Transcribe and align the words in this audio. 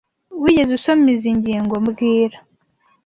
Wigeze 0.41 0.71
usoma 0.77 1.07
izoi 1.15 1.37
ngingo 1.39 1.75
mbwira 1.83 2.37